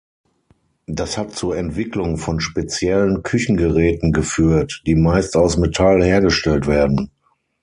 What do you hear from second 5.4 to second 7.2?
Metall hergestellt werden.